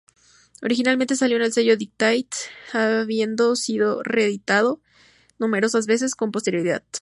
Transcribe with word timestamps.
Originalmente 0.63 1.15
salió 1.15 1.35
en 1.37 1.43
el 1.43 1.53
sello 1.53 1.73
Dedicated, 1.77 2.25
habiendo 2.73 3.55
sido 3.55 4.01
reeditado 4.01 4.81
numerosas 5.37 5.85
veces 5.85 6.15
con 6.15 6.31
posterioridad. 6.31 6.83